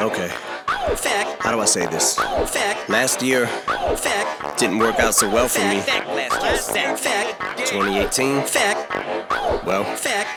Okay. 0.00 0.49
How 0.84 1.52
do 1.52 1.60
I 1.60 1.66
say 1.66 1.86
this? 1.86 2.14
Fact. 2.14 2.88
Last 2.88 3.22
year 3.22 3.46
Fact. 3.46 4.58
didn't 4.58 4.78
work 4.78 4.98
out 4.98 5.14
so 5.14 5.28
well 5.28 5.48
for 5.48 5.60
me. 5.68 5.80
Fact. 5.80 6.08
Fact. 6.08 6.98
Fact. 6.98 7.58
2018, 7.68 8.42
Fact. 8.44 9.64
well, 9.66 9.84
Fact. 9.96 10.28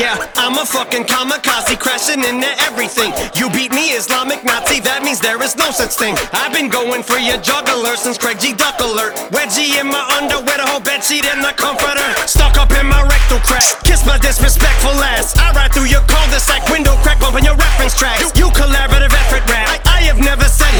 Yeah, 0.00 0.16
I'm 0.36 0.56
a 0.56 0.64
fucking 0.64 1.04
kamikaze 1.04 1.78
crashing 1.78 2.24
into 2.24 2.48
everything. 2.64 3.12
You 3.36 3.50
beat 3.50 3.72
me, 3.72 3.92
Islamic 3.92 4.44
Nazi, 4.44 4.80
that 4.80 5.04
means 5.04 5.20
there 5.20 5.40
is 5.42 5.56
no 5.56 5.70
such 5.70 5.92
thing. 5.92 6.16
I've 6.32 6.52
been 6.56 6.70
going 6.72 7.02
for 7.02 7.18
your 7.20 7.36
jugular 7.44 7.96
since 7.96 8.16
Craig 8.16 8.40
G. 8.40 8.54
Duck 8.54 8.80
alert. 8.80 9.12
Wedgie 9.28 9.76
in 9.76 9.88
my 9.92 10.00
underwear, 10.16 10.56
the 10.56 10.64
whole 10.64 10.80
bedsheet 10.80 11.28
in 11.28 11.44
the 11.44 11.52
comforter. 11.52 12.08
Stuck 12.24 12.56
up 12.56 12.72
in 12.72 12.88
my 12.88 13.02
rectal 13.04 13.40
crack. 13.44 13.64
Kiss 13.84 14.06
my 14.08 14.16
disrespectful 14.16 14.96
ass. 15.04 15.36
I 15.36 15.52
ride 15.52 15.72
through 15.76 15.92
your 15.92 16.04
cul-de-sac 16.08 16.64
window 16.72 16.96
crack, 17.04 17.20
bumping 17.20 17.44
your 17.44 17.56
reference 17.56 17.92
tracks. 17.96 18.32
You, 18.36 18.46
you 18.46 18.56
collaborative 18.56 18.99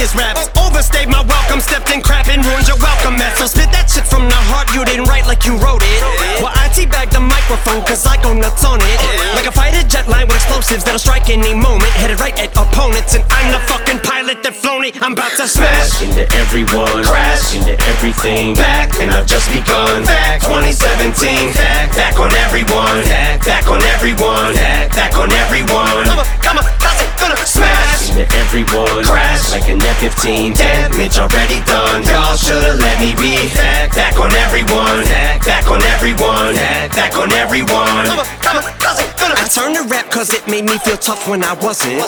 his 0.00 0.16
raps. 0.16 0.48
Overstayed 0.56 1.12
my 1.12 1.20
welcome, 1.28 1.60
stepped 1.60 1.92
in 1.92 2.00
crap 2.00 2.26
and 2.32 2.40
ruined 2.40 2.66
your 2.66 2.80
welcome 2.80 3.20
mat. 3.20 3.36
So 3.36 3.44
spit 3.44 3.68
that 3.76 3.92
shit 3.92 4.08
from 4.08 4.24
the 4.32 4.40
heart, 4.48 4.72
you 4.72 4.80
didn't 4.88 5.04
write 5.04 5.28
like 5.28 5.44
you 5.44 5.60
wrote 5.60 5.84
it. 5.84 6.00
Well, 6.40 6.50
I 6.56 6.72
teabag 6.72 7.12
the 7.12 7.20
microphone, 7.20 7.84
cause 7.84 8.08
I 8.08 8.16
go 8.24 8.32
nuts 8.32 8.64
on 8.64 8.80
it. 8.80 8.98
Like 9.36 9.44
a 9.44 9.52
fighter 9.52 9.84
jet 9.84 10.08
line 10.08 10.24
with 10.24 10.40
explosives 10.40 10.82
that'll 10.88 10.98
strike 10.98 11.28
any 11.28 11.52
moment. 11.52 11.92
Headed 12.00 12.18
right 12.18 12.34
at 12.40 12.56
opponents, 12.56 13.12
and 13.12 13.22
I'm 13.28 13.52
the 13.52 13.60
fucking 13.68 14.00
pilot 14.00 14.40
that 14.42 14.56
flown 14.56 14.88
it. 14.88 14.96
I'm 15.04 15.12
about 15.12 15.36
to 15.36 15.44
smash. 15.44 16.00
into 16.00 16.24
everyone, 16.40 17.04
crash 17.04 17.52
into 17.52 17.76
everything. 17.92 18.56
Back, 18.56 18.96
and 19.04 19.12
I've 19.12 19.28
just 19.28 19.52
begun. 19.52 20.08
Back 20.08 20.40
2017, 20.40 21.52
back, 21.52 21.92
back 21.92 22.16
on 22.16 22.32
everyone. 22.48 23.04
Back, 23.04 23.44
back 23.44 23.68
on 23.68 23.84
everyone. 23.92 24.56
Back, 24.56 24.96
back 24.96 25.12
on 25.20 25.28
everyone. 25.28 25.89
Everyone, 28.34 29.04
crash 29.04 29.52
like 29.52 29.68
an 29.68 29.82
F-15. 29.82 30.54
Damage 30.56 31.18
already 31.18 31.60
done. 31.66 32.02
Y'all 32.04 32.36
should've 32.36 32.78
let 32.78 33.00
me 33.00 33.14
be. 33.18 33.36
Back, 33.54 33.94
back 33.94 34.18
on 34.18 34.32
everyone. 34.32 35.04
Back, 35.42 35.66
on 35.70 35.82
everyone. 35.94 36.54
Back 36.94 37.16
on 37.16 37.32
everyone. 37.32 37.89
Turned 39.60 39.76
to 39.76 39.84
rap 39.92 40.10
cause 40.10 40.32
it 40.32 40.40
made 40.48 40.64
me 40.64 40.78
feel 40.78 40.96
tough 40.96 41.28
when 41.28 41.44
I 41.44 41.52
wasn't. 41.60 42.00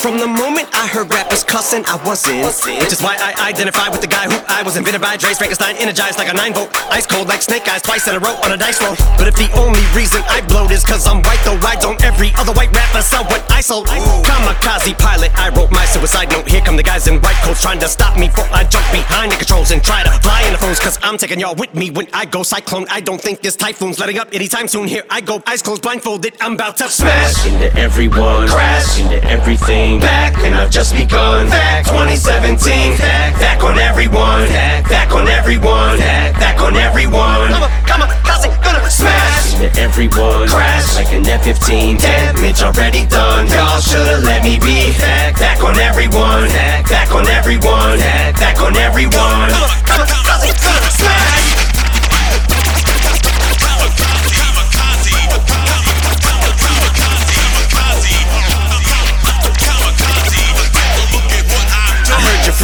From 0.00 0.16
the 0.16 0.26
moment 0.26 0.68
I 0.72 0.86
heard 0.88 1.12
rappers 1.12 1.44
cussing, 1.44 1.84
I 1.84 2.00
wasn't. 2.00 2.48
Which 2.80 2.92
is 2.92 3.02
why 3.02 3.16
I 3.20 3.48
identify 3.48 3.88
with 3.92 4.00
the 4.00 4.08
guy 4.08 4.24
who 4.24 4.40
I 4.48 4.62
was 4.62 4.76
invented 4.76 5.02
by. 5.02 5.16
Dre 5.16 5.34
Frankenstein, 5.34 5.76
energized 5.76 6.16
like 6.16 6.32
a 6.32 6.34
9 6.34 6.54
volt. 6.54 6.70
Ice 6.90 7.06
cold 7.06 7.28
like 7.28 7.42
snake 7.42 7.68
eyes, 7.68 7.82
twice 7.82 8.08
in 8.08 8.14
a 8.16 8.18
row 8.18 8.34
on 8.44 8.52
a 8.52 8.56
dice 8.56 8.80
roll. 8.80 8.96
But 9.18 9.28
if 9.28 9.36
the 9.36 9.52
only 9.52 9.84
reason 9.92 10.22
I 10.28 10.40
blowed 10.48 10.70
is 10.72 10.82
cause 10.84 11.06
I'm 11.06 11.20
white, 11.22 11.40
though 11.44 11.58
why 11.58 11.76
don't 11.76 12.02
every 12.02 12.32
other 12.38 12.52
white 12.52 12.72
rapper 12.72 13.02
sell 13.02 13.24
what 13.24 13.44
I 13.52 13.60
sold? 13.60 13.86
A 13.88 14.00
kamikaze 14.24 14.96
pilot, 14.96 15.30
I 15.36 15.50
wrote 15.50 15.70
my 15.70 15.84
suicide 15.84 16.30
note. 16.30 16.48
Here 16.48 16.62
come 16.62 16.76
the 16.76 16.82
guys 16.82 17.06
in 17.06 17.20
white 17.20 17.40
coats 17.44 17.60
trying 17.60 17.80
to 17.80 17.88
stop 17.88 18.16
me 18.16 18.28
before 18.28 18.48
I 18.50 18.64
jump 18.64 18.86
behind 18.92 19.32
the 19.32 19.36
controls 19.36 19.70
and 19.72 19.84
try 19.84 20.02
to 20.04 20.10
fly 20.24 20.40
in 20.46 20.52
the 20.52 20.58
phones. 20.58 20.80
Cause 20.80 20.98
I'm 21.02 21.18
taking 21.18 21.40
y'all 21.40 21.54
with 21.54 21.74
me 21.74 21.90
when 21.90 22.08
I 22.14 22.24
go 22.24 22.42
cyclone. 22.42 22.86
I 22.88 23.00
don't 23.00 23.20
think 23.20 23.40
this 23.40 23.56
typhoon's 23.56 23.98
letting 23.98 24.18
up 24.18 24.32
anytime 24.32 24.68
soon. 24.68 24.88
Here 24.88 25.04
I 25.10 25.20
go, 25.20 25.42
eyes 25.46 25.60
closed, 25.60 25.82
blindfolded. 25.82 26.34
I'm 26.40 26.54
about 26.54 26.78
to 26.78 26.88
smash. 26.94 27.46
into 27.46 27.68
everyone, 27.76 28.46
crash 28.46 29.00
into 29.00 29.18
everything. 29.24 29.98
Back, 30.00 30.38
and 30.46 30.54
I've 30.54 30.70
just 30.70 30.94
begun. 30.94 31.48
Back 31.50 31.84
2017, 31.86 32.96
back, 32.98 33.34
back 33.38 33.64
on 33.64 33.78
everyone. 33.78 34.46
Back, 34.48 34.88
back 34.88 35.10
on 35.12 35.26
everyone. 35.26 35.98
Back, 35.98 36.34
back 36.38 36.60
on 36.62 36.76
everyone. 36.76 37.50
Come 37.50 37.62
on, 37.66 37.70
come 37.82 38.02
on, 38.02 38.10
it 38.10 38.54
gonna 38.62 38.90
smash? 38.90 39.54
Into 39.54 39.70
everyone, 39.80 40.46
crash 40.48 40.94
like 40.94 41.12
an 41.12 41.26
F-15. 41.26 41.98
Damage 41.98 42.62
already 42.62 43.06
done. 43.06 43.48
Y'all 43.48 43.80
should've 43.80 44.22
let 44.22 44.44
me 44.44 44.58
be. 44.62 44.94
Back, 44.98 45.34
back 45.38 45.64
on 45.64 45.76
everyone. 45.76 46.46
Back, 46.48 46.88
back 46.88 47.10
on 47.12 47.26
everyone. 47.26 47.98
Back, 47.98 48.34
back 48.38 48.60
on 48.62 48.76
everyone. 48.76 49.50
Come 49.50 49.62
on, 49.66 49.82
come 49.82 49.93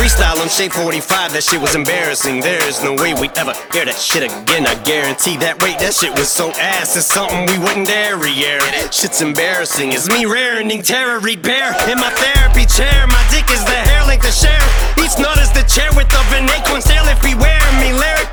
freestyle 0.00 0.40
on 0.40 0.48
Shade 0.48 0.72
45, 0.72 1.36
that 1.36 1.44
shit 1.44 1.60
was 1.60 1.74
embarrassing. 1.76 2.40
There's 2.40 2.82
no 2.82 2.96
way 2.96 3.12
we'd 3.12 3.36
ever 3.36 3.52
hear 3.68 3.84
that 3.84 4.00
shit 4.00 4.24
again. 4.24 4.64
I 4.64 4.72
guarantee 4.80 5.36
that. 5.44 5.60
Wait, 5.60 5.76
that 5.76 5.92
shit 5.92 6.16
was 6.16 6.32
so 6.32 6.48
ass. 6.56 6.96
It's 6.96 7.04
something 7.04 7.44
we 7.44 7.60
wouldn't 7.60 7.84
dare 7.84 8.16
re-air. 8.16 8.64
Shit's 8.88 9.20
embarrassing. 9.20 9.92
It's 9.92 10.08
me 10.08 10.24
raring 10.24 10.72
terror, 10.80 11.20
bear 11.20 11.76
in 11.84 12.00
my 12.00 12.08
therapy 12.16 12.64
chair. 12.64 13.04
My 13.12 13.20
dick 13.28 13.44
is 13.52 13.60
the 13.68 13.76
hair 13.76 14.00
length 14.08 14.24
to 14.24 14.32
share. 14.32 14.64
Each 14.96 15.20
nut 15.20 15.36
is 15.36 15.52
the 15.52 15.68
chair 15.68 15.92
with 15.92 16.08
of 16.16 16.24
an 16.32 16.48
acorn. 16.48 16.80
If 16.80 17.20
he 17.20 17.34
wear 17.34 17.60
me 17.76 17.92
lyrically, 17.92 18.29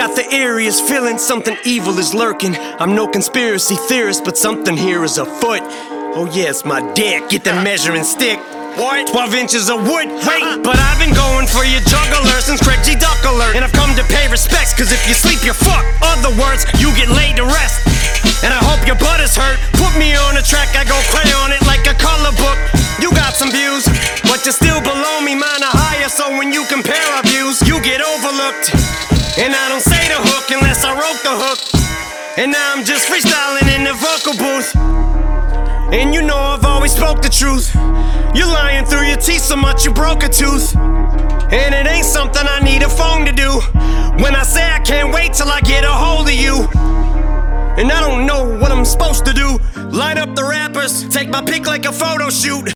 Got 0.00 0.16
the 0.16 0.24
eeriest 0.32 0.88
feeling 0.88 1.20
something 1.20 1.52
evil 1.60 1.92
is 2.00 2.16
lurking. 2.16 2.56
I'm 2.80 2.96
no 2.96 3.04
conspiracy 3.04 3.76
theorist, 3.76 4.24
but 4.24 4.32
something 4.32 4.72
here 4.72 5.04
is 5.04 5.20
afoot. 5.20 5.60
Oh, 6.16 6.24
yes, 6.32 6.64
my 6.64 6.80
dick. 6.96 7.28
Get 7.28 7.44
the 7.44 7.52
measuring 7.60 8.08
stick. 8.08 8.40
What? 8.80 9.12
12 9.12 9.36
inches 9.36 9.68
of 9.68 9.84
wood. 9.84 10.08
Wait, 10.24 10.40
uh-uh. 10.40 10.64
but 10.64 10.80
I've 10.80 10.96
been 10.96 11.12
going 11.12 11.44
for 11.44 11.68
your 11.68 11.84
jugular 11.84 12.40
since 12.40 12.64
Craig 12.64 12.80
G. 12.80 12.96
Duck 12.96 13.20
alert. 13.28 13.52
And 13.52 13.60
I've 13.60 13.76
come 13.76 13.92
to 13.92 14.04
pay 14.08 14.24
respects, 14.32 14.72
cause 14.72 14.88
if 14.88 15.04
you 15.04 15.12
sleep, 15.12 15.44
you're 15.44 15.52
fucked. 15.52 15.92
Other 16.00 16.32
words, 16.40 16.64
you 16.80 16.96
get 16.96 17.12
laid 17.12 17.36
to 17.36 17.44
rest. 17.44 17.84
And 18.40 18.56
I 18.56 18.60
hope 18.72 18.80
your 18.88 18.96
butt 18.96 19.20
is 19.20 19.36
hurt. 19.36 19.60
Put 19.76 19.92
me 20.00 20.16
on 20.16 20.40
a 20.40 20.44
track, 20.48 20.72
I 20.80 20.88
go 20.88 20.96
play 21.12 21.28
crayon 21.28 21.52
it 21.52 21.60
like 21.68 21.84
a 21.84 21.92
color 22.00 22.32
book. 22.40 22.56
You 23.04 23.12
got 23.12 23.36
some 23.36 23.52
views, 23.52 23.84
but 24.24 24.48
you're 24.48 24.56
still 24.56 24.80
below 24.80 25.20
me, 25.20 25.36
mine 25.36 25.60
are 25.60 25.76
higher. 25.76 26.08
So 26.08 26.32
when 26.40 26.56
you 26.56 26.64
compare 26.72 27.04
our 27.20 27.24
views, 27.28 27.60
you 27.68 27.84
get 27.84 28.00
overlooked. 28.00 28.72
And 29.38 29.54
I 29.54 29.68
don't 29.68 29.80
say 30.10 30.16
the 30.16 30.28
hook 30.28 30.50
unless 30.50 30.84
I 30.84 30.92
wrote 30.94 31.22
the 31.22 31.34
hook. 31.34 32.38
And 32.38 32.52
now 32.52 32.74
I'm 32.74 32.84
just 32.84 33.08
freestyling 33.08 33.68
in 33.76 33.84
the 33.84 33.94
vocal 33.94 34.34
booth. 34.34 34.74
And 35.92 36.14
you 36.14 36.22
know 36.22 36.36
I've 36.36 36.64
always 36.64 36.92
spoke 36.92 37.22
the 37.22 37.28
truth. 37.28 37.74
You're 38.34 38.46
lying 38.46 38.84
through 38.84 39.06
your 39.06 39.16
teeth 39.16 39.42
so 39.42 39.56
much 39.56 39.84
you 39.84 39.92
broke 39.92 40.22
a 40.22 40.28
tooth. 40.28 40.76
And 40.76 41.74
it 41.74 41.86
ain't 41.86 42.06
something 42.06 42.42
I 42.46 42.60
need 42.60 42.82
a 42.82 42.88
phone 42.88 43.24
to 43.26 43.32
do. 43.32 43.50
When 44.22 44.34
I 44.34 44.42
say 44.42 44.62
I 44.62 44.80
can't 44.80 45.12
wait 45.12 45.34
till 45.34 45.48
I 45.48 45.60
get 45.60 45.84
a 45.84 45.92
hold 45.92 46.28
of 46.28 46.34
you. 46.34 46.68
And 47.78 47.90
I 47.90 48.00
don't 48.00 48.26
know 48.26 48.58
what 48.58 48.70
I'm 48.70 48.84
supposed 48.84 49.24
to 49.26 49.32
do. 49.32 49.58
Line 49.90 50.18
up 50.18 50.34
the 50.34 50.44
rappers, 50.44 51.08
take 51.08 51.28
my 51.28 51.42
pick 51.42 51.66
like 51.66 51.86
a 51.86 51.92
photo 51.92 52.30
shoot. 52.30 52.72